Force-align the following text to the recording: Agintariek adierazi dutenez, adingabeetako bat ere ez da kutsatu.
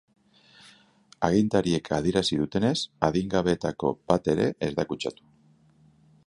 Agintariek 1.27 1.91
adierazi 1.97 2.39
dutenez, 2.39 2.73
adingabeetako 3.09 3.93
bat 4.13 4.31
ere 4.35 4.49
ez 4.71 4.73
da 4.81 4.87
kutsatu. 4.95 5.29